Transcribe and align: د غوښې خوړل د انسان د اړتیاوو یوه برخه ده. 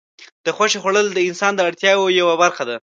د 0.45 0.47
غوښې 0.55 0.79
خوړل 0.83 1.07
د 1.11 1.19
انسان 1.29 1.51
د 1.55 1.59
اړتیاوو 1.67 2.15
یوه 2.19 2.35
برخه 2.43 2.63
ده. 2.69 2.77